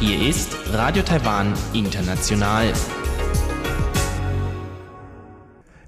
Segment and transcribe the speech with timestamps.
[0.00, 2.72] Hier ist Radio Taiwan International.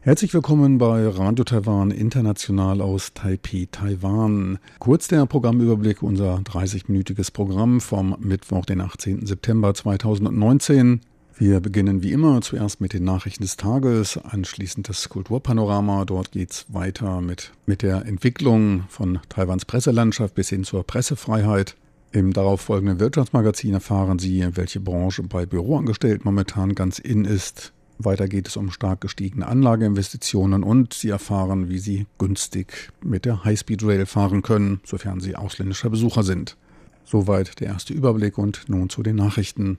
[0.00, 4.58] Herzlich willkommen bei Radio Taiwan International aus Taipei, Taiwan.
[4.78, 9.26] Kurz der Programmüberblick, unser 30-minütiges Programm vom Mittwoch, den 18.
[9.26, 11.00] September 2019.
[11.40, 16.04] Wir beginnen wie immer zuerst mit den Nachrichten des Tages, anschließend das Kulturpanorama.
[16.04, 21.76] Dort geht es weiter mit, mit der Entwicklung von Taiwans Presselandschaft bis hin zur Pressefreiheit.
[22.10, 27.72] Im darauffolgenden Wirtschaftsmagazin erfahren Sie, welche Branche bei Büroangestellten momentan ganz in ist.
[27.98, 33.44] Weiter geht es um stark gestiegene Anlageinvestitionen und Sie erfahren, wie Sie günstig mit der
[33.44, 36.56] Highspeed Rail fahren können, sofern Sie ausländischer Besucher sind.
[37.04, 39.78] Soweit der erste Überblick und nun zu den Nachrichten.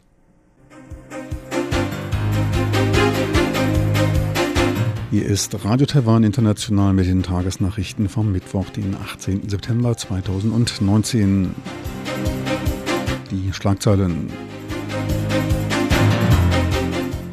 [5.12, 9.50] Hier ist Radio Taiwan International mit den Tagesnachrichten vom Mittwoch, den 18.
[9.50, 11.56] September 2019
[13.31, 14.30] die Schlagzeilen.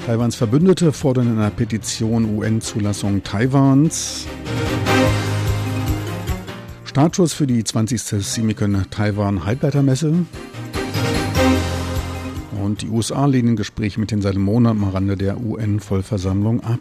[0.06, 4.26] Taiwans Verbündete fordern in einer Petition UN-Zulassung Taiwans.
[6.84, 8.00] Startschuss für die 20.
[8.24, 10.14] Simicon Taiwan Halbleitermesse.
[12.62, 16.80] Und die USA lehnen Gespräche mit den Salomonen am Rande der UN-Vollversammlung ab.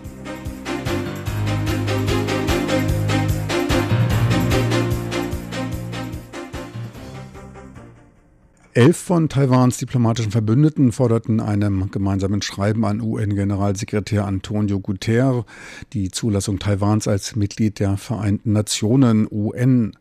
[8.73, 15.43] Elf von Taiwans diplomatischen Verbündeten forderten einem gemeinsamen Schreiben an UN-Generalsekretär Antonio Guterres
[15.91, 19.91] die Zulassung Taiwans als Mitglied der Vereinten Nationen UN.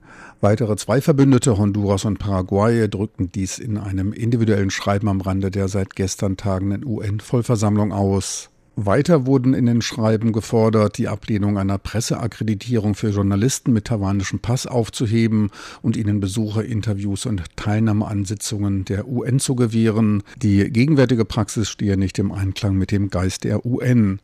[0.40, 5.66] Weitere zwei Verbündete, Honduras und Paraguay, drückten dies in einem individuellen Schreiben am Rande der
[5.66, 8.50] seit gestern tagenden UN-Vollversammlung aus.
[8.86, 14.66] Weiter wurden in den Schreiben gefordert, die Ablehnung einer Presseakkreditierung für Journalisten mit taiwanischem Pass
[14.66, 15.50] aufzuheben
[15.82, 20.22] und ihnen Besuche, Interviews und Teilnahme an Sitzungen der UN zu gewähren.
[20.40, 24.20] Die gegenwärtige Praxis stehe nicht im Einklang mit dem Geist der UN.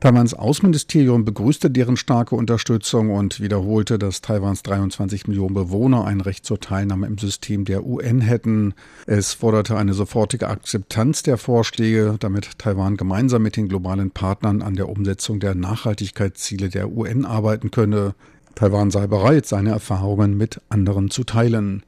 [0.00, 6.46] Taiwans Außenministerium begrüßte deren starke Unterstützung und wiederholte, dass Taiwans 23 Millionen Bewohner ein Recht
[6.46, 8.74] zur Teilnahme im System der UN hätten.
[9.06, 14.76] Es forderte eine sofortige Akzeptanz der Vorschläge, damit Taiwan gemeinsam mit den globalen Partnern an
[14.76, 18.14] der Umsetzung der Nachhaltigkeitsziele der UN arbeiten könne.
[18.54, 21.82] Taiwan sei bereit, seine Erfahrungen mit anderen zu teilen.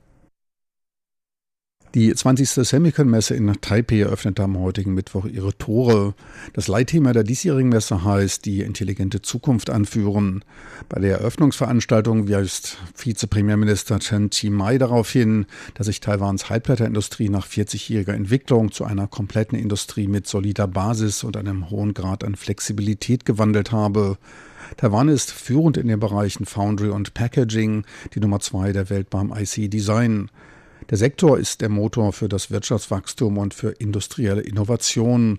[1.92, 2.50] Die 20.
[2.50, 6.14] Semicon-Messe in Taipei eröffnete am heutigen Mittwoch ihre Tore.
[6.52, 10.44] Das Leitthema der diesjährigen Messe heißt die intelligente Zukunft anführen.
[10.88, 18.12] Bei der Eröffnungsveranstaltung weist Vizepremierminister Chen Chi-mai darauf hin, dass sich Taiwans Halbleiterindustrie nach 40-jähriger
[18.12, 23.72] Entwicklung zu einer kompletten Industrie mit solider Basis und einem hohen Grad an Flexibilität gewandelt
[23.72, 24.16] habe.
[24.76, 27.84] Taiwan ist führend in den Bereichen Foundry und Packaging,
[28.14, 30.30] die Nummer zwei der Welt beim IC Design.
[30.90, 35.38] Der Sektor ist der Motor für das Wirtschaftswachstum und für industrielle Innovation.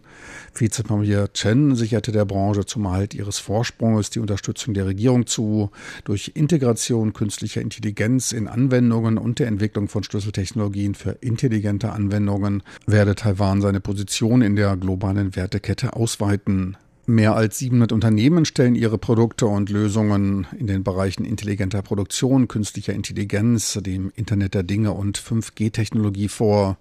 [0.56, 5.70] Vizepremier Chen sicherte der Branche zum Erhalt ihres Vorsprunges die Unterstützung der Regierung zu.
[6.06, 13.16] Durch Integration künstlicher Intelligenz in Anwendungen und der Entwicklung von Schlüsseltechnologien für intelligente Anwendungen werde
[13.16, 16.78] Taiwan seine Position in der globalen Wertekette ausweiten.
[17.08, 22.94] Mehr als 700 Unternehmen stellen ihre Produkte und Lösungen in den Bereichen intelligenter Produktion, künstlicher
[22.94, 26.78] Intelligenz, dem Internet der Dinge und 5G-Technologie vor.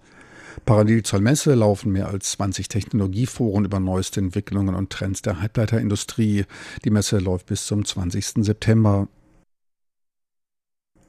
[0.67, 6.45] Parallel zur Messe laufen mehr als 20 Technologieforen über neueste Entwicklungen und Trends der Halbleiterindustrie.
[6.85, 8.45] Die Messe läuft bis zum 20.
[8.45, 9.09] September.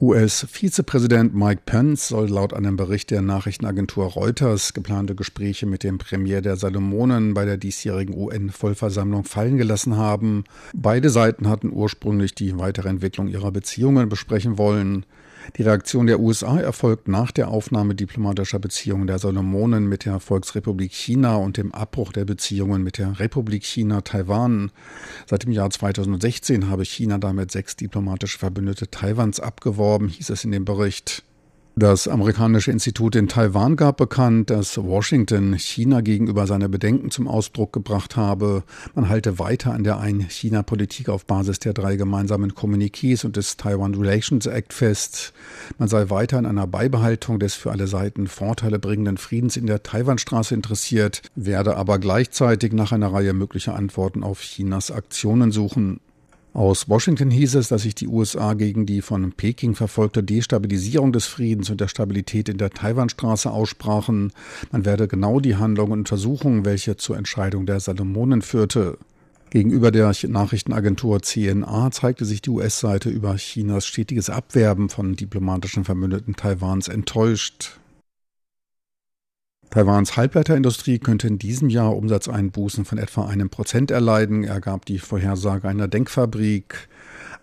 [0.02, 6.40] US-Vizepräsident Mike Pence soll laut einem Bericht der Nachrichtenagentur Reuters geplante Gespräche mit dem Premier
[6.40, 10.42] der Salomonen bei der diesjährigen UN-Vollversammlung fallen gelassen haben.
[10.74, 15.06] Beide Seiten hatten ursprünglich die weitere Entwicklung ihrer Beziehungen besprechen wollen.
[15.56, 20.92] Die Reaktion der USA erfolgt nach der Aufnahme diplomatischer Beziehungen der Salomonen mit der Volksrepublik
[20.92, 24.70] China und dem Abbruch der Beziehungen mit der Republik China-Taiwan.
[25.26, 30.52] Seit dem Jahr 2016 habe China damit sechs diplomatische Verbündete Taiwans abgeworben, hieß es in
[30.52, 31.24] dem Bericht.
[31.74, 37.72] Das amerikanische Institut in Taiwan gab bekannt, dass Washington China gegenüber seine Bedenken zum Ausdruck
[37.72, 38.62] gebracht habe.
[38.94, 43.94] Man halte weiter an der Ein-China-Politik auf Basis der drei gemeinsamen Kommuniqués und des Taiwan
[43.94, 45.32] Relations Act fest.
[45.78, 49.82] Man sei weiter an einer Beibehaltung des für alle Seiten Vorteile bringenden Friedens in der
[49.82, 56.00] Taiwanstraße interessiert, werde aber gleichzeitig nach einer Reihe möglicher Antworten auf Chinas Aktionen suchen.
[56.54, 61.24] Aus Washington hieß es, dass sich die USA gegen die von Peking verfolgte Destabilisierung des
[61.24, 64.32] Friedens und der Stabilität in der Taiwanstraße aussprachen.
[64.70, 68.98] Man werde genau die Handlungen untersuchen, welche zur Entscheidung der Salomonen führte.
[69.48, 76.36] Gegenüber der Nachrichtenagentur CNA zeigte sich die US-Seite über Chinas stetiges Abwerben von diplomatischen Verbündeten
[76.36, 77.78] Taiwans enttäuscht.
[79.72, 85.66] Taiwans Halbleiterindustrie könnte in diesem Jahr Umsatzeinbußen von etwa einem Prozent erleiden, ergab die Vorhersage
[85.66, 86.90] einer Denkfabrik.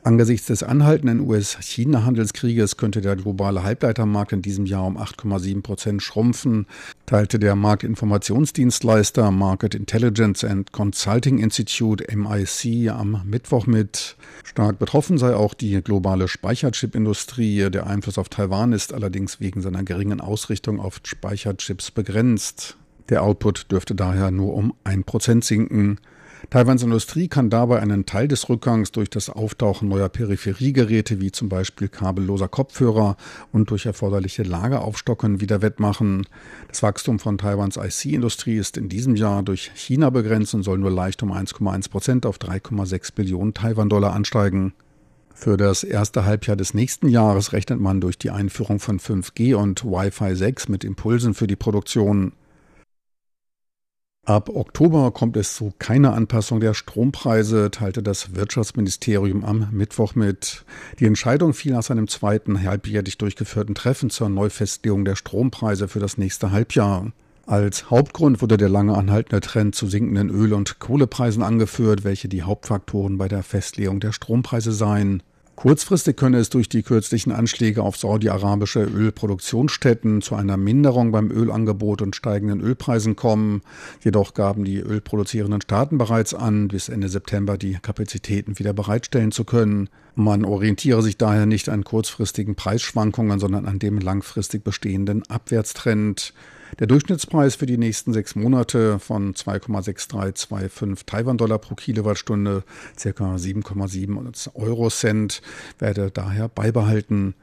[0.02, 6.68] Angesichts des anhaltenden US-China-Handelskrieges könnte der globale Halbleitermarkt in diesem Jahr um 8,7 Prozent schrumpfen,
[7.06, 14.16] teilte der Marktinformationsdienstleister Market Intelligence and Consulting Institute MIC am Mittwoch mit.
[14.46, 17.70] Stark betroffen sei auch die globale Speicherchip-Industrie.
[17.70, 22.78] Der Einfluss auf Taiwan ist allerdings wegen seiner geringen Ausrichtung auf Speicherchips begrenzt.
[23.10, 26.00] Der Output dürfte daher nur um 1% sinken.
[26.50, 31.48] Taiwans Industrie kann dabei einen Teil des Rückgangs durch das Auftauchen neuer Peripheriegeräte wie zum
[31.48, 33.18] Beispiel kabelloser Kopfhörer
[33.52, 36.26] und durch erforderliche Lageraufstocken wieder wettmachen.
[36.68, 40.92] Das Wachstum von Taiwans IC-Industrie ist in diesem Jahr durch China begrenzt und soll nur
[40.92, 44.74] leicht um 1,1 Prozent auf 3,6 Billionen Taiwan-Dollar ansteigen.
[45.36, 49.86] Für das erste Halbjahr des nächsten Jahres rechnet man durch die Einführung von 5G und
[49.86, 52.34] Wi-Fi 6 mit Impulsen für die Produktion.
[54.30, 60.66] Ab Oktober kommt es zu keiner Anpassung der Strompreise, teilte das Wirtschaftsministerium am Mittwoch mit.
[61.00, 66.20] Die Entscheidung fiel nach seinem zweiten halbjährlich durchgeführten Treffen zur Neufestlegung der Strompreise für das
[66.20, 67.12] nächste Halbjahr.
[67.48, 72.44] Als Hauptgrund wurde der lange anhaltende Trend zu sinkenden Öl- und Kohlepreisen angeführt, welche die
[72.44, 75.24] Hauptfaktoren bei der Festlegung der Strompreise seien.
[75.60, 82.02] Kurzfristig könne es durch die kürzlichen Anschläge auf saudi-arabische Ölproduktionsstätten zu einer Minderung beim Ölangebot
[82.02, 83.62] und steigenden Ölpreisen kommen.
[84.02, 89.44] Jedoch gaben die ölproduzierenden Staaten bereits an, bis Ende September die Kapazitäten wieder bereitstellen zu
[89.44, 89.90] können.
[90.16, 96.34] Man orientiere sich daher nicht an kurzfristigen Preisschwankungen, sondern an dem langfristig bestehenden Abwärtstrend.
[96.78, 102.64] Der Durchschnittspreis für die nächsten sechs Monate von 2,6325 Taiwan-Dollar pro Kilowattstunde,
[102.98, 105.42] circa 7,7 Euro-Cent,
[105.80, 107.34] werde daher beibehalten.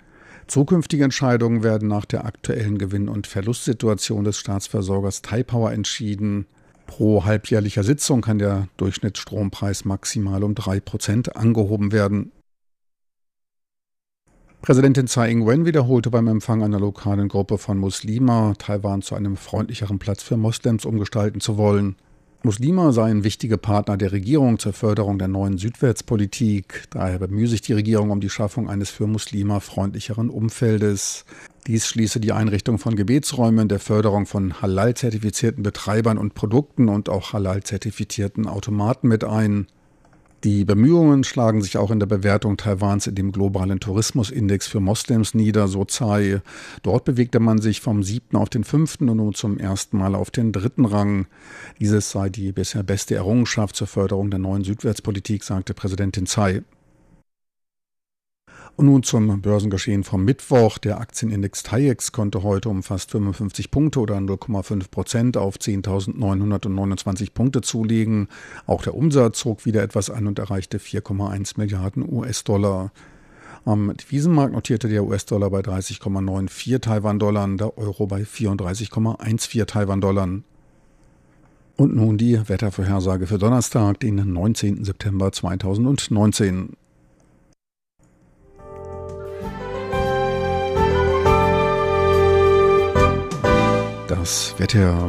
[0.46, 6.46] Zukünftige Entscheidungen werden nach der aktuellen Gewinn- und Verlustsituation des Staatsversorgers Taipower entschieden.
[6.86, 12.30] Pro halbjährlicher Sitzung kann der Durchschnittsstrompreis maximal um drei Prozent angehoben werden.
[14.62, 19.98] Präsidentin Tsai Ing-wen wiederholte beim Empfang einer lokalen Gruppe von Muslima, Taiwan zu einem freundlicheren
[19.98, 21.96] Platz für Moslems umgestalten zu wollen.
[22.42, 26.84] Muslima seien wichtige Partner der Regierung zur Förderung der neuen Südwärtspolitik.
[26.90, 31.24] Daher bemühe sich die Regierung um die Schaffung eines für Muslima freundlicheren Umfeldes.
[31.66, 37.32] Dies schließe die Einrichtung von Gebetsräumen, der Förderung von Halal-zertifizierten Betreibern und Produkten und auch
[37.32, 39.66] Halal-zertifizierten Automaten mit ein.
[40.46, 45.34] Die Bemühungen schlagen sich auch in der Bewertung Taiwans in dem globalen Tourismusindex für Moslems
[45.34, 46.40] nieder, so Tsai.
[46.84, 50.30] Dort bewegte man sich vom siebten auf den fünften und nun zum ersten Mal auf
[50.30, 51.26] den dritten Rang.
[51.80, 56.62] Dieses sei die bisher beste Errungenschaft zur Förderung der neuen Südwärtspolitik, sagte Präsidentin Tsai.
[58.76, 60.76] Und nun zum Börsengeschehen vom Mittwoch.
[60.76, 67.62] Der Aktienindex TAIEX konnte heute um fast 55 Punkte oder 0,5 Prozent auf 10.929 Punkte
[67.62, 68.28] zulegen.
[68.66, 72.92] Auch der Umsatz zog wieder etwas an und erreichte 4,1 Milliarden US-Dollar.
[73.64, 80.28] Am Devisenmarkt notierte der US-Dollar bei 30,94 Taiwan-Dollar, der Euro bei 34,14 Taiwan-Dollar.
[81.76, 84.84] Und nun die Wettervorhersage für Donnerstag, den 19.
[84.84, 86.76] September 2019.
[94.26, 95.08] das Wetter.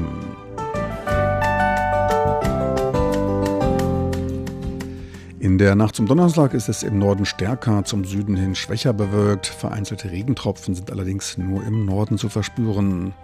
[5.40, 9.48] In der Nacht zum Donnerstag ist es im Norden stärker, zum Süden hin schwächer bewölkt.
[9.48, 13.16] Vereinzelte Regentropfen sind allerdings nur im Norden zu verspüren.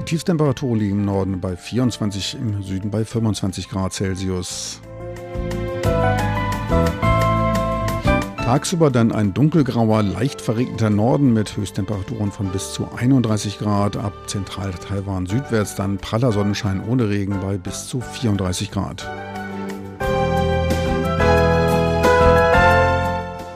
[0.00, 4.80] Die Tiefstemperatur liegt im Norden bei 24, im Süden bei 25 Grad Celsius.
[8.44, 13.96] Tagsüber dann ein dunkelgrauer, leicht verregneter Norden mit Höchsttemperaturen von bis zu 31 Grad.
[13.96, 19.10] Ab Zentral-Taiwan südwärts dann praller Sonnenschein ohne Regen bei bis zu 34 Grad.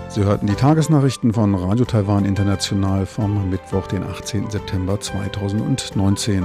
[0.09, 4.49] Sie hörten die Tagesnachrichten von Radio Taiwan International vom Mittwoch, den 18.
[4.49, 6.43] September 2019.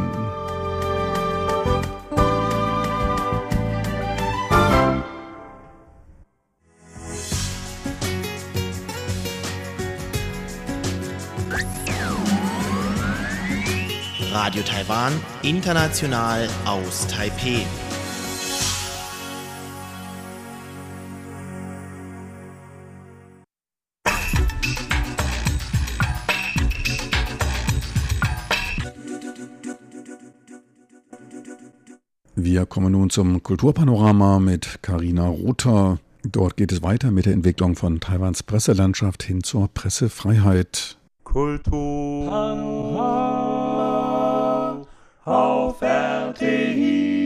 [14.83, 15.13] Taiwan,
[15.43, 17.65] international aus Taipeh.
[32.35, 35.99] Wir kommen nun zum Kulturpanorama mit Karina Rother.
[36.23, 40.97] Dort geht es weiter mit der Entwicklung von Taiwans Presselandschaft hin zur Pressefreiheit.
[41.23, 43.42] Kultur
[45.25, 47.23] auf RTI.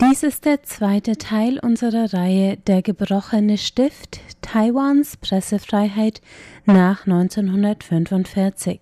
[0.00, 6.20] Dies ist der zweite Teil unserer Reihe Der gebrochene Stift Taiwans Pressefreiheit
[6.66, 8.80] nach 1945.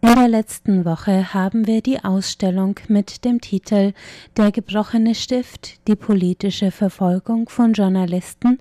[0.00, 3.94] In der letzten Woche haben wir die Ausstellung mit dem Titel
[4.36, 8.60] Der gebrochene Stift, die politische Verfolgung von Journalisten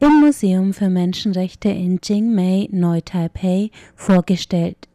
[0.00, 4.88] im Museum für Menschenrechte in Jingmei, Neu-Taipei vorgestellt.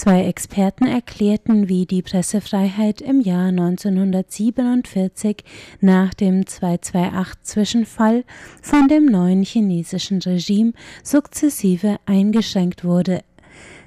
[0.00, 5.44] Zwei Experten erklärten, wie die Pressefreiheit im Jahr 1947
[5.82, 8.24] nach dem 228-Zwischenfall
[8.62, 10.72] von dem neuen chinesischen Regime
[11.04, 13.20] sukzessive eingeschränkt wurde.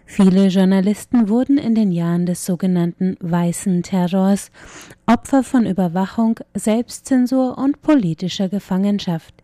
[0.05, 4.51] Viele Journalisten wurden in den Jahren des sogenannten Weißen Terrors
[5.07, 9.42] Opfer von Überwachung, Selbstzensur und politischer Gefangenschaft.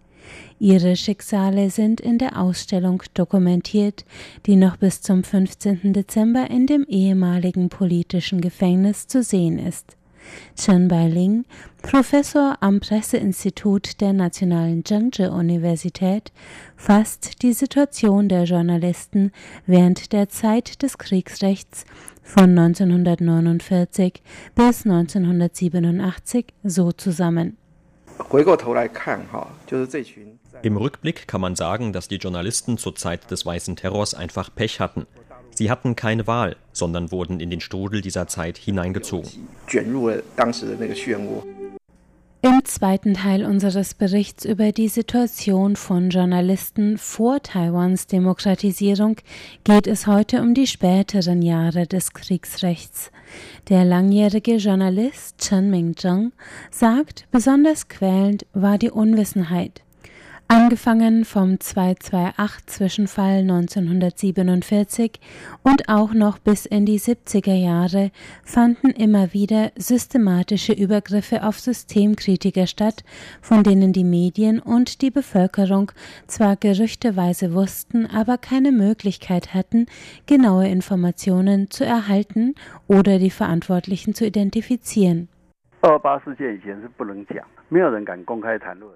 [0.59, 4.03] Ihre Schicksale sind in der Ausstellung dokumentiert,
[4.45, 5.93] die noch bis zum 15.
[5.93, 9.95] Dezember in dem ehemaligen politischen Gefängnis zu sehen ist.
[10.55, 11.45] Chen Bailing,
[11.81, 16.33] Professor am Presseinstitut der Nationalen Zhengzhou-Universität,
[16.75, 19.31] fasst die Situation der Journalisten
[19.65, 21.85] während der Zeit des Kriegsrechts
[22.21, 24.21] von 1949
[24.55, 27.57] bis 1987 so zusammen.
[30.61, 34.79] Im Rückblick kann man sagen, dass die Journalisten zur Zeit des Weißen Terrors einfach Pech
[34.79, 35.07] hatten.
[35.55, 39.29] Sie hatten keine Wahl, sondern wurden in den Strudel dieser Zeit hineingezogen.
[42.41, 49.17] Im zweiten Teil unseres Berichts über die Situation von Journalisten vor Taiwans Demokratisierung
[49.65, 53.11] geht es heute um die späteren Jahre des Kriegsrechts.
[53.67, 56.31] Der langjährige Journalist Chen Mingzheng
[56.71, 59.81] sagt, besonders quälend war die Unwissenheit
[60.48, 65.18] Angefangen vom 228-Zwischenfall 1947
[65.62, 68.10] und auch noch bis in die 70er Jahre
[68.44, 73.04] fanden immer wieder systematische Übergriffe auf Systemkritiker statt,
[73.40, 75.92] von denen die Medien und die Bevölkerung
[76.26, 79.86] zwar gerüchteweise wussten, aber keine Möglichkeit hatten,
[80.26, 82.54] genaue Informationen zu erhalten
[82.86, 85.28] oder die Verantwortlichen zu identifizieren.
[85.80, 88.90] 二八事件以前是不能讲，没有人敢公开谈论。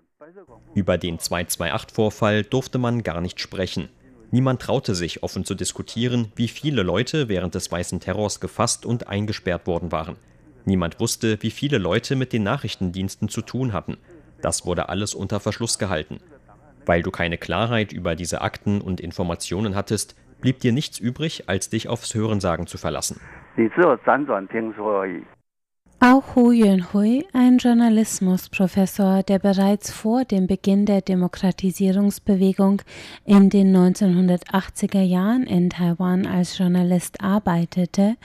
[0.75, 3.89] Über den 228-Vorfall durfte man gar nicht sprechen.
[4.31, 9.07] Niemand traute sich, offen zu diskutieren, wie viele Leute während des Weißen Terrors gefasst und
[9.07, 10.15] eingesperrt worden waren.
[10.65, 13.97] Niemand wusste, wie viele Leute mit den Nachrichtendiensten zu tun hatten.
[14.41, 16.19] Das wurde alles unter Verschluss gehalten.
[16.85, 21.69] Weil du keine Klarheit über diese Akten und Informationen hattest, blieb dir nichts übrig, als
[21.69, 23.21] dich aufs Hörensagen zu verlassen.
[26.05, 32.81] Auch Hu Yunhui, ein Journalismusprofessor, der bereits vor dem Beginn der Demokratisierungsbewegung
[33.23, 38.17] in den 1980er Jahren in Taiwan als Journalist arbeitete,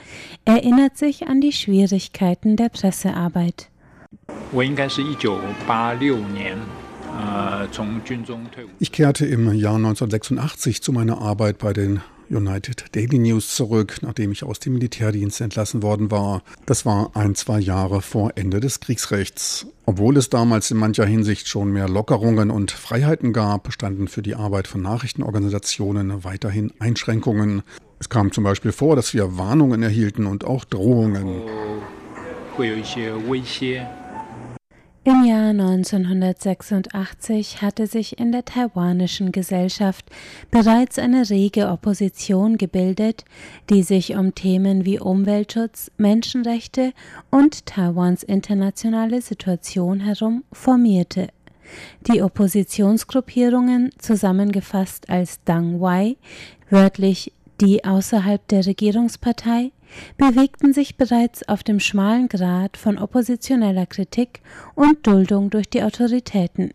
[0.43, 3.69] erinnert sich an die Schwierigkeiten der Pressearbeit.
[8.79, 14.31] Ich kehrte im Jahr 1986 zu meiner Arbeit bei den United Daily News zurück, nachdem
[14.31, 16.43] ich aus dem Militärdienst entlassen worden war.
[16.65, 19.67] Das war ein, zwei Jahre vor Ende des Kriegsrechts.
[19.85, 24.35] Obwohl es damals in mancher Hinsicht schon mehr Lockerungen und Freiheiten gab, standen für die
[24.35, 27.63] Arbeit von Nachrichtenorganisationen weiterhin Einschränkungen.
[27.99, 31.25] Es kam zum Beispiel vor, dass wir Warnungen erhielten und auch Drohungen.
[31.27, 31.69] Oh.
[35.09, 40.05] Im Jahr 1986 hatte sich in der taiwanischen Gesellschaft
[40.51, 43.25] bereits eine rege Opposition gebildet,
[43.71, 46.93] die sich um Themen wie Umweltschutz, Menschenrechte
[47.31, 51.29] und Taiwans internationale Situation herum formierte.
[52.05, 56.17] Die Oppositionsgruppierungen, zusammengefasst als Dang Wai,
[56.69, 59.71] wörtlich die außerhalb der Regierungspartei,
[60.16, 64.40] bewegten sich bereits auf dem schmalen Grat von oppositioneller Kritik
[64.74, 66.72] und Duldung durch die Autoritäten.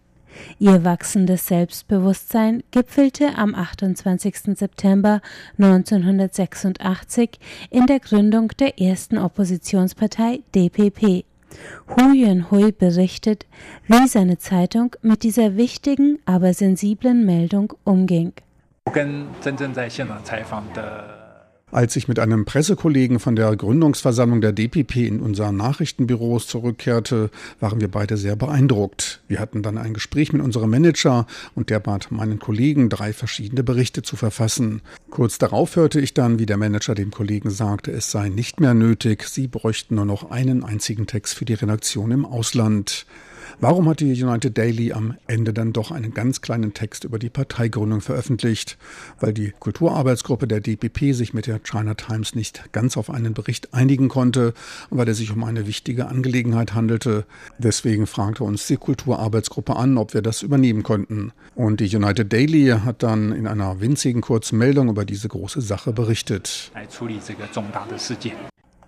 [0.59, 4.57] Ihr wachsendes Selbstbewusstsein gipfelte am 28.
[4.57, 5.21] September
[5.57, 7.39] 1986
[7.69, 11.25] in der Gründung der ersten Oppositionspartei DPP.
[11.87, 13.47] Hu Yunhui berichtet,
[13.87, 18.33] wie seine Zeitung mit dieser wichtigen, aber sensiblen Meldung umging.
[18.85, 21.22] 我跟真正在现场采访的
[21.74, 27.80] als ich mit einem Pressekollegen von der Gründungsversammlung der DPP in unser Nachrichtenbüros zurückkehrte, waren
[27.80, 29.22] wir beide sehr beeindruckt.
[29.26, 31.26] Wir hatten dann ein Gespräch mit unserem Manager
[31.56, 34.82] und der bat meinen Kollegen, drei verschiedene Berichte zu verfassen.
[35.10, 38.74] Kurz darauf hörte ich dann, wie der Manager dem Kollegen sagte, es sei nicht mehr
[38.74, 43.04] nötig, sie bräuchten nur noch einen einzigen Text für die Redaktion im Ausland.
[43.60, 47.30] Warum hat die United Daily am Ende dann doch einen ganz kleinen Text über die
[47.30, 48.78] Parteigründung veröffentlicht?
[49.20, 53.74] Weil die Kulturarbeitsgruppe der DPP sich mit der China Times nicht ganz auf einen Bericht
[53.74, 54.54] einigen konnte
[54.90, 57.24] weil es sich um eine wichtige Angelegenheit handelte.
[57.58, 61.32] Deswegen fragte uns die Kulturarbeitsgruppe an, ob wir das übernehmen konnten.
[61.54, 65.92] Und die United Daily hat dann in einer winzigen kurzen Meldung über diese große Sache
[65.92, 66.70] berichtet.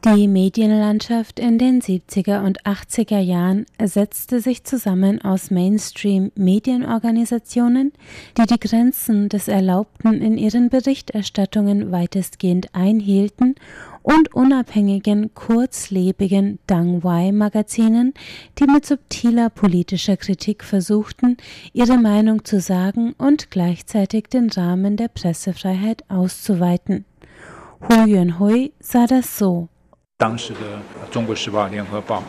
[0.05, 7.93] Die Medienlandschaft in den 70er und 80er Jahren setzte sich zusammen aus Mainstream-Medienorganisationen,
[8.39, 13.57] die die Grenzen des Erlaubten in ihren Berichterstattungen weitestgehend einhielten
[14.03, 18.15] und unabhängigen, kurzlebigen Dangwai-Magazinen,
[18.61, 21.37] die mit subtiler politischer Kritik versuchten,
[21.73, 27.05] ihre Meinung zu sagen und gleichzeitig den Rahmen der Pressefreiheit auszuweiten.
[27.81, 29.69] Hu Yuanhui sah das so.
[30.19, 30.61] 当时的
[31.13, 32.21] 《中国时报》《联合报》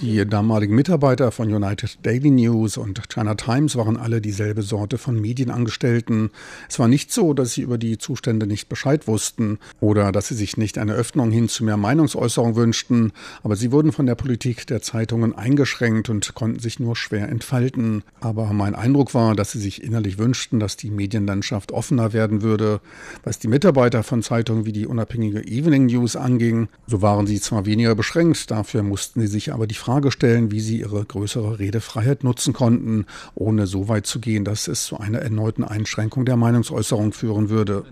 [0.00, 5.18] Die damaligen Mitarbeiter von United Daily News und China Times waren alle dieselbe Sorte von
[5.18, 6.30] Medienangestellten.
[6.68, 10.34] Es war nicht so, dass sie über die Zustände nicht Bescheid wussten oder dass sie
[10.34, 13.12] sich nicht eine Öffnung hin zu mehr Meinungsäußerung wünschten,
[13.42, 18.04] aber sie wurden von der Politik der Zeitungen eingeschränkt und konnten sich nur schwer entfalten.
[18.20, 22.80] Aber mein Eindruck war, dass sie sich innerlich wünschten, dass die Medienlandschaft offener werden würde.
[23.24, 27.64] Was die Mitarbeiter von Zeitungen wie die unabhängige Evening News anging, so waren sie zwar
[27.64, 32.24] weniger beschränkt, dafür mussten sie sich aber die Frage stellen, wie sie ihre größere Redefreiheit
[32.24, 37.12] nutzen konnten, ohne so weit zu gehen, dass es zu einer erneuten Einschränkung der Meinungsäußerung
[37.12, 37.84] führen würde.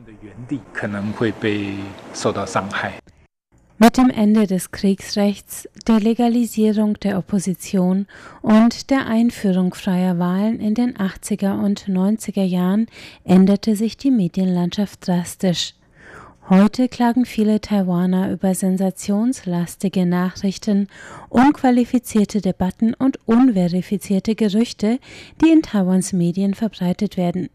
[3.83, 8.07] Mit dem Ende des Kriegsrechts, der Legalisierung der Opposition
[8.43, 12.89] und der Einführung freier Wahlen in den 80er und 90er Jahren
[13.25, 15.75] änderte sich die Medienlandschaft drastisch.
[16.51, 20.89] Heute klagen viele Taiwaner über sensationslastige Nachrichten,
[21.29, 24.99] unqualifizierte Debatten und unverifizierte Gerüchte,
[25.41, 27.51] die in Taiwans Medien verbreitet werden.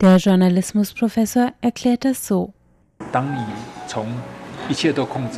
[0.00, 2.52] Der Journalismusprofessor erklärt das so.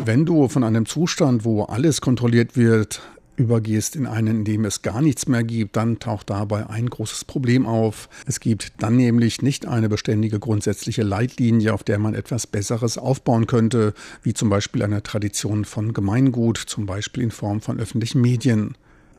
[0.06, 3.02] Wenn du von einem Zustand, wo alles kontrolliert wird,
[3.36, 7.24] übergehst in einen, in dem es gar nichts mehr gibt, dann taucht dabei ein großes
[7.24, 8.08] Problem auf.
[8.26, 13.46] Es gibt dann nämlich nicht eine beständige grundsätzliche Leitlinie, auf der man etwas Besseres aufbauen
[13.46, 18.76] könnte, wie zum Beispiel eine Tradition von Gemeingut, zum Beispiel in Form von öffentlichen Medien.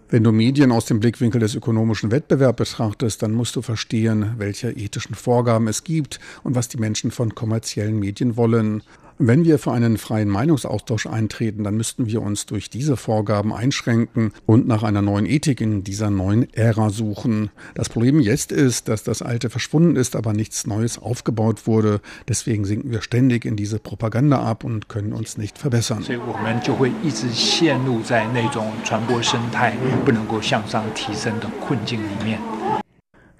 [0.07, 4.69] Wenn du Medien aus dem Blickwinkel des ökonomischen Wettbewerbs betrachtest, dann musst du verstehen, welche
[4.69, 8.83] ethischen Vorgaben es gibt und was die Menschen von kommerziellen Medien wollen.
[9.17, 14.33] Wenn wir für einen freien Meinungsaustausch eintreten, dann müssten wir uns durch diese Vorgaben einschränken
[14.45, 17.49] und nach einer neuen Ethik in dieser neuen Ära suchen.
[17.75, 22.01] Das Problem jetzt ist, dass das Alte verschwunden ist, aber nichts Neues aufgebaut wurde.
[22.27, 26.03] Deswegen sinken wir ständig in diese Propaganda ab und können uns nicht verbessern.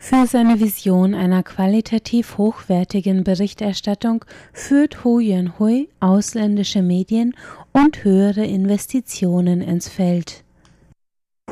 [0.05, 7.35] Für seine Vision einer qualitativ hochwertigen Berichterstattung führt Hu Yuanhui ausländische Medien
[7.73, 10.43] und höhere Investitionen ins Feld.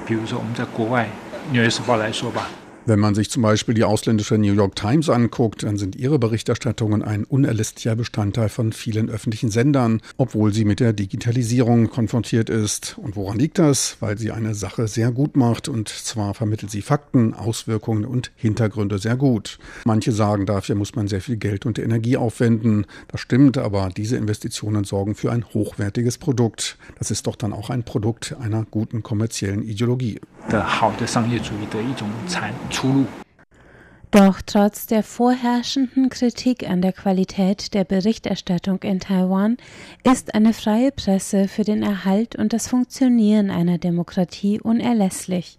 [0.07, 1.07] 比如说我们在国外，《
[1.53, 2.48] 纽约时报》来说吧，
[2.88, 7.03] Wenn man sich zum Beispiel die ausländische New York Times anguckt, dann sind ihre Berichterstattungen
[7.03, 12.96] ein unerlässlicher Bestandteil von vielen öffentlichen Sendern, obwohl sie mit der Digitalisierung konfrontiert ist.
[12.96, 13.98] Und woran liegt das?
[14.01, 18.98] Weil sie eine Sache sehr gut macht und zwar vermittelt sie Fakten, Auswirkungen und Hintergründe
[18.98, 19.59] sehr gut.
[19.85, 22.87] Manche sagen, dafür muss man sehr viel Geld und Energie aufwenden.
[23.09, 26.79] Das stimmt, aber diese Investitionen sorgen für ein hochwertiges Produkt.
[26.98, 30.20] Das ist doch dann auch ein Produkt einer guten kommerziellen Ideologie.
[30.48, 33.05] 的好的商业主义的一种产 出路。
[34.12, 39.57] Doch trotz der vorherrschenden Kritik an der Qualität der Berichterstattung in Taiwan
[40.03, 45.57] ist eine freie Presse für den Erhalt und das Funktionieren einer Demokratie unerlässlich.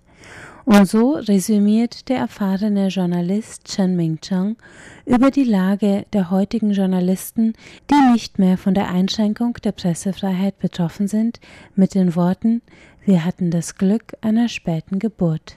[0.65, 4.57] Und so resümiert der erfahrene Journalist Chen Mingcheng
[5.05, 7.55] über die Lage der heutigen Journalisten,
[7.91, 11.41] die nicht mehr von der Einschränkung der Pressefreiheit betroffen sind,
[11.75, 12.63] mit den Worten
[13.05, 15.57] Wir hatten das Glück einer späten Geburt.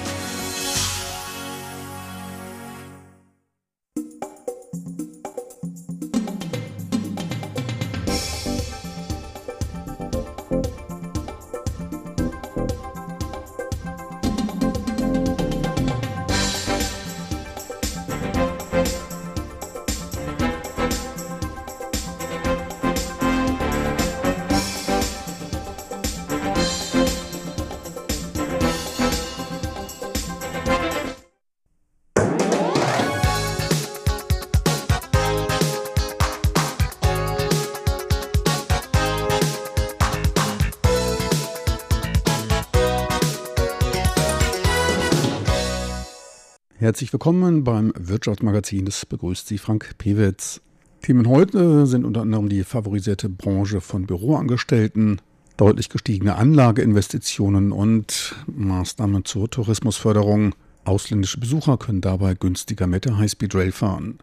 [46.81, 48.85] Herzlich willkommen beim Wirtschaftsmagazin.
[48.85, 50.61] Das begrüßt Sie Frank Pewitz.
[51.03, 55.21] Themen heute sind unter anderem die favorisierte Branche von Büroangestellten,
[55.57, 60.55] deutlich gestiegene Anlageinvestitionen und Maßnahmen zur Tourismusförderung.
[60.83, 64.17] Ausländische Besucher können dabei günstiger mit der Highspeed Rail fahren.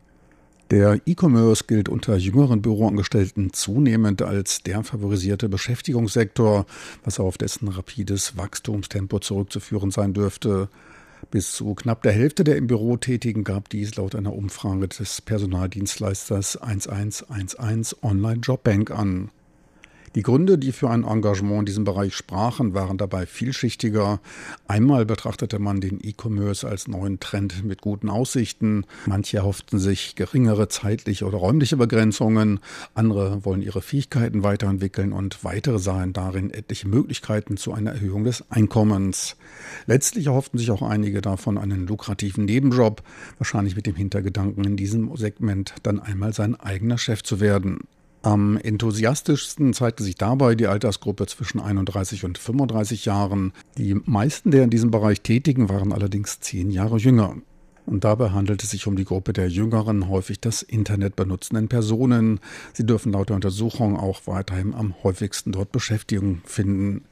[0.72, 6.66] Der E-Commerce gilt unter jüngeren Büroangestellten zunehmend als der favorisierte Beschäftigungssektor,
[7.04, 10.68] was auf dessen rapides Wachstumstempo zurückzuführen sein dürfte.
[11.30, 15.20] Bis zu knapp der Hälfte der im Büro Tätigen gab dies laut einer Umfrage des
[15.20, 19.30] Personaldienstleisters 1111 Online Jobbank an.
[20.14, 24.20] Die Gründe, die für ein Engagement in diesem Bereich sprachen, waren dabei vielschichtiger.
[24.66, 28.84] Einmal betrachtete man den E-Commerce als neuen Trend mit guten Aussichten.
[29.06, 32.60] Manche erhofften sich geringere zeitliche oder räumliche Begrenzungen.
[32.94, 38.44] Andere wollen ihre Fähigkeiten weiterentwickeln und weitere sahen darin etliche Möglichkeiten zu einer Erhöhung des
[38.50, 39.36] Einkommens.
[39.86, 43.02] Letztlich erhofften sich auch einige davon einen lukrativen Nebenjob,
[43.38, 47.80] wahrscheinlich mit dem Hintergedanken, in diesem Segment dann einmal sein eigener Chef zu werden.
[48.22, 53.52] Am enthusiastischsten zeigte sich dabei die Altersgruppe zwischen 31 und 35 Jahren.
[53.76, 57.36] Die meisten der in diesem Bereich Tätigen waren allerdings zehn Jahre jünger.
[57.86, 62.38] Und dabei handelt es sich um die Gruppe der jüngeren, häufig das Internet benutzenden Personen.
[62.74, 67.04] Sie dürfen laut der Untersuchung auch weiterhin am häufigsten dort Beschäftigung finden.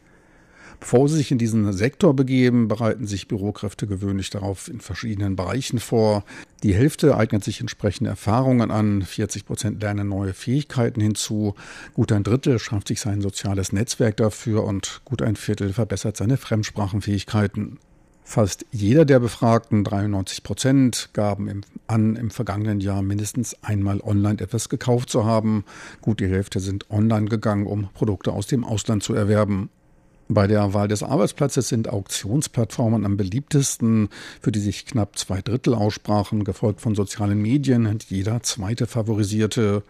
[0.80, 5.78] Bevor sie sich in diesen Sektor begeben, bereiten sich Bürokräfte gewöhnlich darauf in verschiedenen Bereichen
[5.78, 6.24] vor.
[6.62, 11.54] Die Hälfte eignet sich entsprechende Erfahrungen an, 40 Prozent lernen neue Fähigkeiten hinzu,
[11.94, 16.36] gut ein Drittel schafft sich sein soziales Netzwerk dafür und gut ein Viertel verbessert seine
[16.36, 17.78] Fremdsprachenfähigkeiten.
[18.28, 24.40] Fast jeder der Befragten, 93 Prozent, gaben im, an, im vergangenen Jahr mindestens einmal online
[24.40, 25.64] etwas gekauft zu haben.
[26.00, 29.70] Gut die Hälfte sind online gegangen, um Produkte aus dem Ausland zu erwerben.
[30.28, 34.08] Bei der Wahl des Arbeitsplatzes sind Auktionsplattformen am beliebtesten,
[34.40, 39.84] für die sich knapp zwei Drittel aussprachen, gefolgt von sozialen Medien, jeder zweite favorisierte.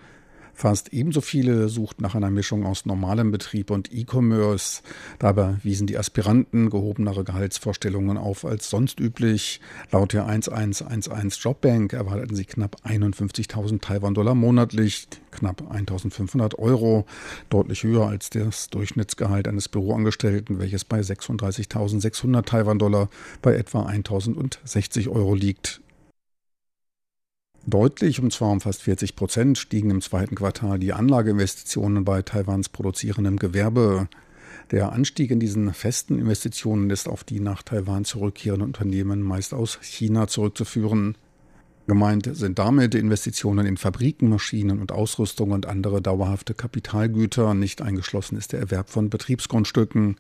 [0.59, 4.81] Fast ebenso viele suchten nach einer Mischung aus normalem Betrieb und E-Commerce.
[5.19, 9.61] Dabei wiesen die Aspiranten gehobenere Gehaltsvorstellungen auf als sonst üblich.
[9.93, 17.05] Laut der 1111 Jobbank erwarteten sie knapp 51.000 Taiwan-Dollar monatlich, knapp 1.500 Euro,
[17.51, 23.11] deutlich höher als das Durchschnittsgehalt eines Büroangestellten, welches bei 36.600 Taiwan-Dollar
[23.43, 25.83] bei etwa 1.060 Euro liegt.
[27.69, 32.69] Deutlich, und zwar um fast 40 Prozent, stiegen im zweiten Quartal die Anlageinvestitionen bei Taiwans
[32.69, 34.09] produzierendem Gewerbe.
[34.71, 39.81] Der Anstieg in diesen festen Investitionen ist auf die nach Taiwan zurückkehrenden Unternehmen meist aus
[39.83, 41.19] China zurückzuführen.
[41.89, 48.37] Gemeint sind damit Investitionen in Fabriken, Maschinen und Ausrüstung und andere dauerhafte Kapitalgüter, nicht eingeschlossen
[48.37, 50.17] ist der Erwerb von Betriebsgrundstücken.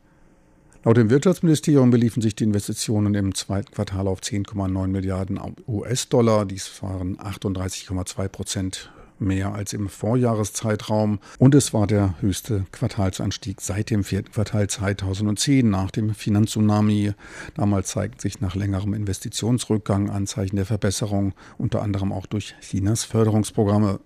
[0.86, 6.46] Laut dem Wirtschaftsministerium beliefen sich die Investitionen im zweiten Quartal auf 10,9 Milliarden US-Dollar.
[6.46, 13.90] Dies waren 38,2 Prozent mehr als im Vorjahreszeitraum und es war der höchste Quartalsanstieg seit
[13.90, 17.14] dem vierten Quartal 2010 nach dem Finanztsunami.
[17.56, 23.98] Damals zeigten sich nach längerem Investitionsrückgang Anzeichen der Verbesserung, unter anderem auch durch Chinas Förderungsprogramme.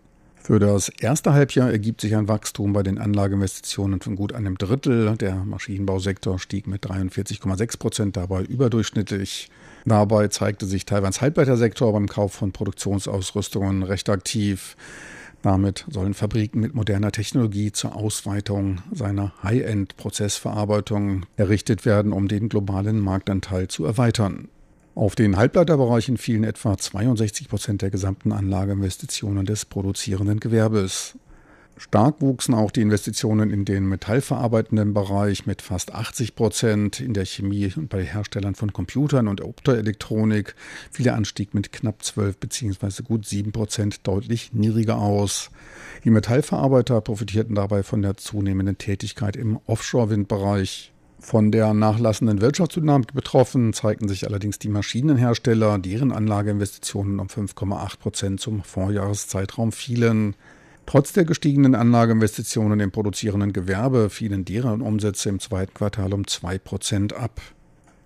[0.43, 5.17] Für das erste Halbjahr ergibt sich ein Wachstum bei den Anlageinvestitionen von gut einem Drittel.
[5.17, 9.51] Der Maschinenbausektor stieg mit 43,6 Prozent dabei überdurchschnittlich.
[9.85, 14.77] Dabei zeigte sich Taiwans Halbleitersektor beim Kauf von Produktionsausrüstungen recht aktiv.
[15.43, 22.99] Damit sollen Fabriken mit moderner Technologie zur Ausweitung seiner High-End-Prozessverarbeitung errichtet werden, um den globalen
[23.01, 24.49] Marktanteil zu erweitern.
[24.95, 31.17] Auf den Halbleiterbereichen fielen etwa 62 Prozent der gesamten Anlageinvestitionen des produzierenden Gewerbes.
[31.77, 37.25] Stark wuchsen auch die Investitionen in den metallverarbeitenden Bereich mit fast 80 Prozent, in der
[37.25, 40.55] Chemie und bei Herstellern von Computern und Optoelektronik
[40.91, 43.03] fiel der Anstieg mit knapp 12 bzw.
[43.03, 45.51] gut 7 Prozent deutlich niedriger aus.
[46.05, 50.93] Die Metallverarbeiter profitierten dabei von der zunehmenden Tätigkeit im Offshore-Windbereich.
[51.21, 58.41] Von der nachlassenden Wirtschaftsdynamik betroffen zeigten sich allerdings die Maschinenhersteller, deren Anlageinvestitionen um 5,8 Prozent
[58.41, 60.35] zum Vorjahreszeitraum fielen.
[60.87, 66.59] Trotz der gestiegenen Anlageinvestitionen im produzierenden Gewerbe fielen deren Umsätze im zweiten Quartal um 2
[66.59, 67.41] Prozent ab.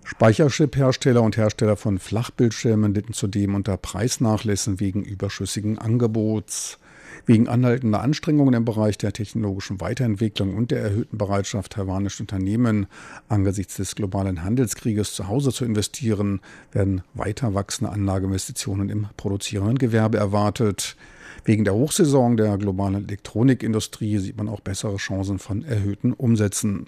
[0.03, 6.79] Speicherchip-Hersteller und Hersteller von Flachbildschirmen litten zudem unter Preisnachlässen wegen überschüssigen Angebots.
[7.25, 12.87] Wegen anhaltender Anstrengungen im Bereich der technologischen Weiterentwicklung und der erhöhten Bereitschaft taiwanischer Unternehmen
[13.29, 20.17] angesichts des globalen Handelskrieges zu Hause zu investieren, werden weiter wachsende Anlageinvestitionen im produzierenden Gewerbe
[20.17, 20.95] erwartet.
[21.43, 26.87] Wegen der Hochsaison der globalen Elektronikindustrie sieht man auch bessere Chancen von erhöhten Umsätzen.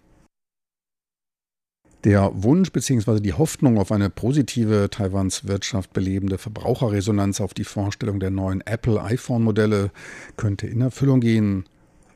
[2.04, 3.20] Der Wunsch bzw.
[3.20, 9.02] die Hoffnung auf eine positive Taiwans Wirtschaft belebende Verbraucherresonanz auf die Vorstellung der neuen Apple
[9.02, 9.90] iPhone-Modelle
[10.38, 11.66] könnte in Erfüllung gehen.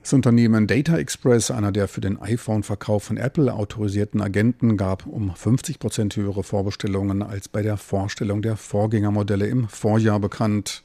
[0.03, 5.33] Das Unternehmen Data Express, einer der für den iPhone-Verkauf von Apple autorisierten Agenten, gab um
[5.35, 10.83] 50 Prozent höhere Vorbestellungen als bei der Vorstellung der Vorgängermodelle im Vorjahr bekannt.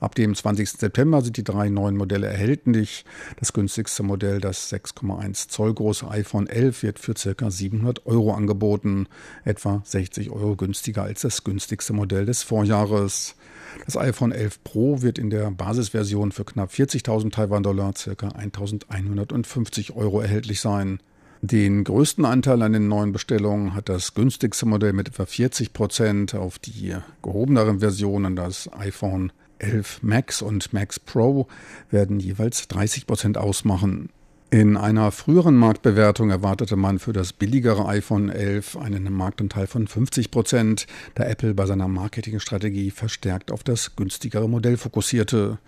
[0.00, 0.70] Ab dem 20.
[0.70, 3.04] September sind die drei neuen Modelle erhältlich.
[3.38, 7.50] Das günstigste Modell, das 6,1 Zoll große iPhone 11, wird für ca.
[7.50, 9.06] 700 Euro angeboten,
[9.44, 13.36] etwa 60 Euro günstiger als das günstigste Modell des Vorjahres.
[13.84, 18.28] Das iPhone 11 Pro wird in der Basisversion für knapp 40.000 Taiwan-Dollar, ca.
[18.28, 21.00] 1.150 Euro erhältlich sein.
[21.42, 26.34] Den größten Anteil an den neuen Bestellungen hat das günstigste Modell mit etwa 40 Prozent.
[26.34, 31.46] Auf die gehobeneren Versionen, das iPhone 11 Max und Max Pro,
[31.90, 34.10] werden jeweils 30 Prozent ausmachen.
[34.52, 40.32] In einer früheren Marktbewertung erwartete man für das billigere iPhone 11 einen Marktanteil von 50
[40.32, 45.58] Prozent, da Apple bei seiner Marketingstrategie verstärkt auf das günstigere Modell fokussierte.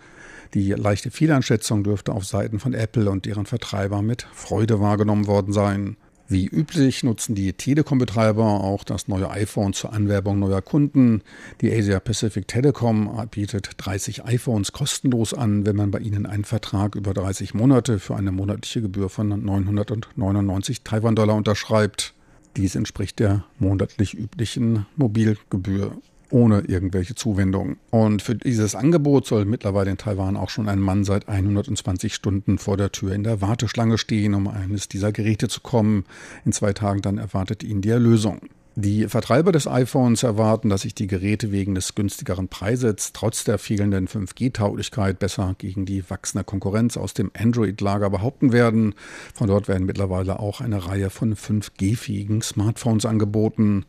[0.53, 5.53] Die leichte Fehleinschätzung dürfte auf Seiten von Apple und deren Vertreiber mit Freude wahrgenommen worden
[5.53, 5.95] sein.
[6.29, 11.21] Wie üblich nutzen die Telekom-Betreiber auch das neue iPhone zur Anwerbung neuer Kunden.
[11.61, 16.95] Die Asia Pacific Telecom bietet 30 iPhones kostenlos an, wenn man bei ihnen einen Vertrag
[16.95, 22.13] über 30 Monate für eine monatliche Gebühr von 999 Taiwan-Dollar unterschreibt.
[22.55, 25.97] Dies entspricht der monatlich üblichen Mobilgebühr
[26.33, 27.77] ohne irgendwelche Zuwendung.
[27.91, 32.57] Und für dieses Angebot soll mittlerweile in Taiwan auch schon ein Mann seit 120 Stunden
[32.57, 36.05] vor der Tür in der Warteschlange stehen, um eines dieser Geräte zu kommen.
[36.43, 38.41] In zwei Tagen dann erwartet ihn die Erlösung.
[38.75, 43.59] Die Vertreiber des iPhones erwarten, dass sich die Geräte wegen des günstigeren Preises trotz der
[43.59, 48.95] fehlenden 5G-Tauglichkeit besser gegen die wachsende Konkurrenz aus dem Android-Lager behaupten werden.
[49.35, 53.85] Von dort werden mittlerweile auch eine Reihe von 5G-fähigen Smartphones angeboten.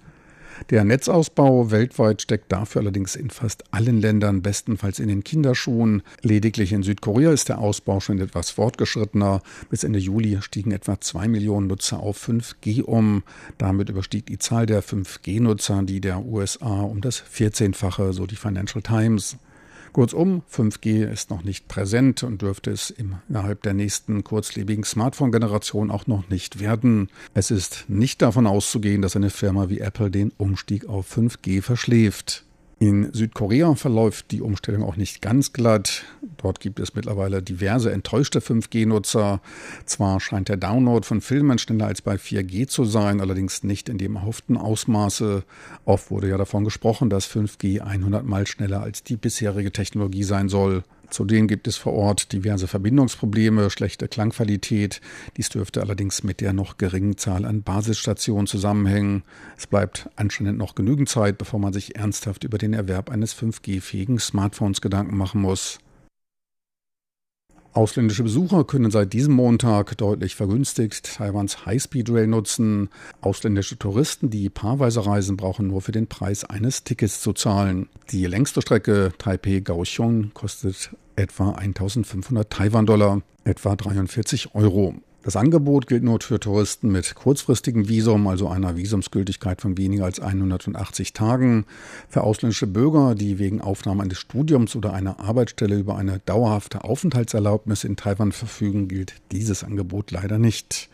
[0.70, 6.02] Der Netzausbau weltweit steckt dafür allerdings in fast allen Ländern, bestenfalls in den Kinderschuhen.
[6.22, 9.42] Lediglich in Südkorea ist der Ausbau schon etwas fortgeschrittener.
[9.70, 13.22] Bis Ende Juli stiegen etwa zwei Millionen Nutzer auf 5G um.
[13.58, 18.82] Damit überstieg die Zahl der 5G-Nutzer die der USA um das 14-fache, so die Financial
[18.82, 19.36] Times.
[19.94, 26.08] Kurzum, 5G ist noch nicht präsent und dürfte es innerhalb der nächsten kurzlebigen Smartphone-Generation auch
[26.08, 27.08] noch nicht werden.
[27.32, 32.44] Es ist nicht davon auszugehen, dass eine Firma wie Apple den Umstieg auf 5G verschläft.
[32.80, 36.04] In Südkorea verläuft die Umstellung auch nicht ganz glatt.
[36.38, 39.40] Dort gibt es mittlerweile diverse enttäuschte 5G-Nutzer.
[39.86, 43.98] Zwar scheint der Download von Filmen schneller als bei 4G zu sein, allerdings nicht in
[43.98, 45.44] dem erhofften Ausmaße.
[45.84, 50.48] Oft wurde ja davon gesprochen, dass 5G 100 Mal schneller als die bisherige Technologie sein
[50.48, 50.82] soll.
[51.14, 55.00] Zudem gibt es vor Ort diverse Verbindungsprobleme, schlechte Klangqualität.
[55.36, 59.22] Dies dürfte allerdings mit der noch geringen Zahl an Basisstationen zusammenhängen.
[59.56, 64.18] Es bleibt anscheinend noch genügend Zeit, bevor man sich ernsthaft über den Erwerb eines 5G-fähigen
[64.18, 65.78] Smartphones Gedanken machen muss.
[67.74, 72.88] Ausländische Besucher können seit diesem Montag deutlich vergünstigt Taiwans High-Speed-Rail nutzen.
[73.20, 77.88] Ausländische Touristen, die paarweise reisen, brauchen nur für den Preis eines Tickets zu zahlen.
[78.12, 84.94] Die längste Strecke Taipei-Kaohsiung kostet etwa 1500 Taiwan-Dollar, etwa 43 Euro.
[85.24, 90.20] Das Angebot gilt nur für Touristen mit kurzfristigem Visum, also einer Visumsgültigkeit von weniger als
[90.20, 91.64] 180 Tagen.
[92.10, 97.84] Für ausländische Bürger, die wegen Aufnahme eines Studiums oder einer Arbeitsstelle über eine dauerhafte Aufenthaltserlaubnis
[97.84, 100.90] in Taiwan verfügen, gilt dieses Angebot leider nicht.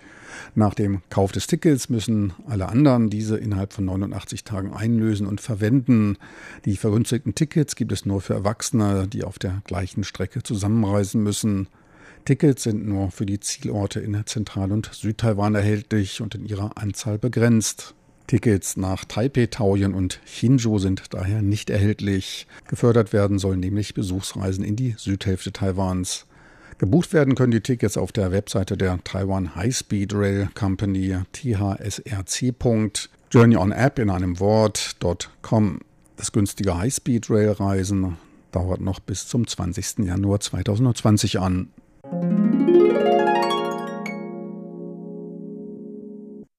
[0.55, 5.41] Nach dem Kauf des Tickets müssen alle anderen diese innerhalb von 89 Tagen einlösen und
[5.41, 6.19] verwenden.
[6.67, 11.67] Die vergünstigten Tickets gibt es nur für Erwachsene, die auf der gleichen Strecke zusammenreisen müssen.
[12.25, 17.19] Tickets sind nur für die Zielorte in Zentral- und Südtaiwan erhältlich und in ihrer Anzahl
[17.19, 17.95] begrenzt.
[18.27, 22.47] Tickets nach Taipei, Taoyuan und Hsinchu sind daher nicht erhältlich.
[22.69, 26.27] Gefördert werden sollen nämlich Besuchsreisen in die Südhälfte Taiwans.
[26.79, 32.55] Gebucht werden können die Tickets auf der Webseite der Taiwan High Speed Rail Company thsrc.
[33.33, 35.81] Journey on App in einem Wort.com.
[36.17, 38.17] Das günstige High Speed Rail Reisen
[38.53, 40.07] dauert noch bis zum 20.
[40.07, 41.69] Januar 2020 an.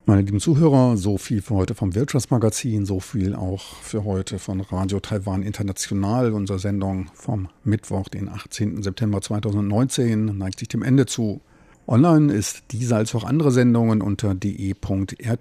[0.06, 4.62] Meine lieben Zuhörer, so viel für heute vom Wirtschaftsmagazin, so viel auch für heute von
[4.62, 6.32] Radio Taiwan International.
[6.32, 8.82] Unsere Sendung vom Mittwoch, den 18.
[8.82, 11.42] September 2019, neigt sich dem Ende zu.
[11.88, 15.40] Online ist diese als auch andere Sendungen unter de.rt